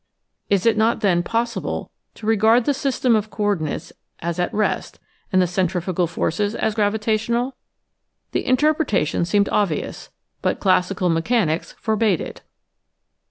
Is 0.49 0.65
it 0.65 0.77
not, 0.77 1.01
then, 1.01 1.21
possible 1.21 1.91
to 2.15 2.25
regard 2.25 2.65
the 2.65 2.73
system 2.73 3.15
of 3.15 3.29
coordinates 3.29 3.93
as 4.17 4.39
at 4.39 4.51
rest, 4.51 4.97
and 5.31 5.39
the 5.39 5.45
centrifugal 5.45 6.07
forces 6.07 6.55
as 6.55 6.73
gravitational? 6.73 7.55
The 8.31 8.43
inter 8.47 8.73
pretation 8.73 9.27
seemed 9.27 9.47
obvious, 9.49 10.09
but 10.41 10.59
classical 10.59 11.09
mechanics 11.09 11.75
for 11.77 11.95
bade 11.95 12.19
it. 12.19 12.41